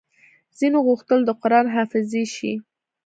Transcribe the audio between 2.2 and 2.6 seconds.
شي